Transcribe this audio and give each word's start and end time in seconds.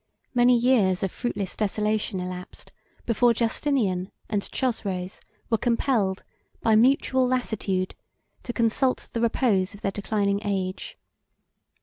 Many 0.33 0.57
years 0.57 1.03
of 1.03 1.11
fruitless 1.11 1.55
desolation 1.55 2.19
elapsed 2.19 2.71
before 3.05 3.35
Justinian 3.35 4.11
and 4.29 4.41
Chosroes 4.41 5.21
were 5.51 5.59
compelled, 5.59 6.23
by 6.59 6.75
mutual 6.75 7.27
lassitude, 7.27 7.93
to 8.41 8.51
consult 8.51 9.09
the 9.13 9.21
repose 9.21 9.75
of 9.75 9.81
their 9.81 9.91
declining 9.91 10.41
age. 10.43 10.97